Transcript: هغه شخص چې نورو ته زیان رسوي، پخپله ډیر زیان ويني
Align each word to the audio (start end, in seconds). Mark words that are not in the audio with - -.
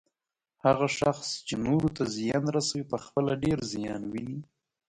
هغه 0.65 0.87
شخص 0.99 1.27
چې 1.47 1.53
نورو 1.65 1.89
ته 1.97 2.03
زیان 2.15 2.43
رسوي، 2.55 2.83
پخپله 2.91 3.33
ډیر 3.43 3.57
زیان 3.71 4.01
ويني 4.11 4.39